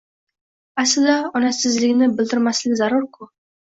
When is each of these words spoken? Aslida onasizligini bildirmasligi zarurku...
Aslida 0.83 1.17
onasizligini 1.41 2.09
bildirmasligi 2.21 2.81
zarurku... 2.85 3.33